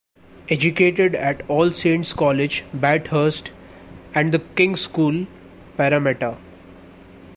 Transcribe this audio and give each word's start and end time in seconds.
Educated 0.49 1.13
at 1.13 1.47
All 1.47 1.73
Saints 1.73 2.11
College, 2.13 2.63
Bathurst, 2.73 3.51
and 4.15 4.31
The 4.31 4.39
King's 4.55 4.81
School, 4.81 5.27
Parramatta. 5.77 6.37